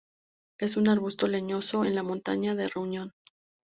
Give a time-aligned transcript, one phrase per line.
[0.59, 3.13] Es un arbusto leñoso en la montaña de Reunión.